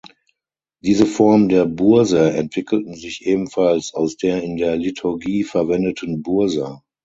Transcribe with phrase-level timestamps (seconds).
[0.81, 6.81] Diese Form der Burse entwickelten sich ebenfalls aus der in der Liturgie verwendeten Bursa.